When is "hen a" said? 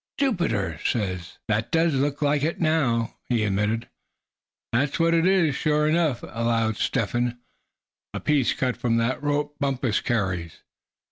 7.11-8.19